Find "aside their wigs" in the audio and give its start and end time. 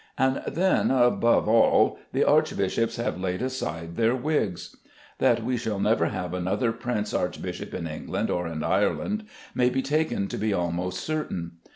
3.43-4.75